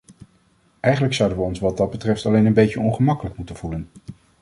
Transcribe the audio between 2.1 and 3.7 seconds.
allen een beetje ongemakkelijk moeten